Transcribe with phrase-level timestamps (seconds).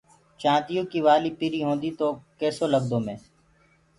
[0.41, 2.07] چآنديو ڪي وآلي پري هوندي تو
[2.39, 3.15] ڪيسو لگدو مي